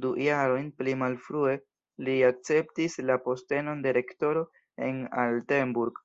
Du 0.00 0.08
jarojn 0.22 0.66
pli 0.80 0.94
malfrue 1.02 1.54
li 2.08 2.16
akceptis 2.28 2.98
la 3.12 3.16
postenon 3.28 3.80
de 3.86 3.96
rektoro 4.00 4.42
en 4.90 5.02
Altenburg. 5.24 6.04